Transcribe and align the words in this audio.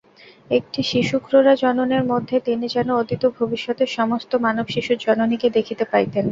একটি 0.51 0.81
শিশুক্রোড়া 0.83 1.53
জননীর 1.55 2.03
মধ্যে 2.03 2.35
তিনি 2.39 2.65
যেন 2.67 2.89
অতীত 2.95 3.21
ও 3.25 3.39
ভবিষ্যতের 3.39 3.89
সমস্ত 3.97 4.31
মানবশিশুর 4.45 4.97
জননীকে 5.05 5.47
দেখিতে 5.49 5.83
পাইতেন। 5.91 6.25